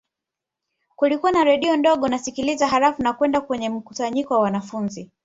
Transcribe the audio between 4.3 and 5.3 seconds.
wa wanafunzi